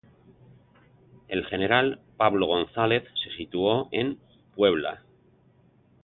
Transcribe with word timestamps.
El 1.27 1.45
general 1.45 2.01
Pablo 2.17 2.47
González 2.47 3.03
se 3.23 3.37
situó 3.37 3.87
en 3.91 4.17
Puebla. 4.55 5.03